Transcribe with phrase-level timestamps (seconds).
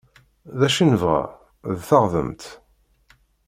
[0.59, 1.21] D acu i nebɣa?
[1.77, 2.43] D taɣdemt!